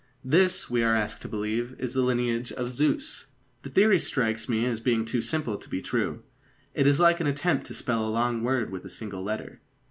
This, 0.25 0.67
we 0.67 0.81
are 0.81 0.95
asked 0.95 1.21
to 1.21 1.27
believe, 1.27 1.75
is 1.77 1.93
the 1.93 2.01
lineage 2.01 2.51
of 2.53 2.71
Zeus. 2.73 3.27
The 3.61 3.69
theory 3.69 3.99
strikes 3.99 4.49
me 4.49 4.65
as 4.65 4.79
being 4.79 5.05
too 5.05 5.21
simple 5.21 5.59
to 5.59 5.69
be 5.69 5.79
true. 5.79 6.23
It 6.73 6.87
is 6.87 6.99
like 6.99 7.19
an 7.19 7.27
attempt 7.27 7.67
to 7.67 7.75
spell 7.75 8.07
a 8.07 8.09
long 8.09 8.41
word 8.41 8.71
with 8.71 8.83
a 8.83 8.89
single 8.89 9.21
letter. 9.23 9.61